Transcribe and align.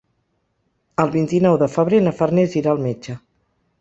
El 1.03 1.11
vint-i-nou 1.15 1.59
de 1.65 1.67
febrer 1.73 1.99
na 2.07 2.15
Farners 2.23 2.57
irà 2.63 2.77
al 2.77 2.83
metge. 2.87 3.19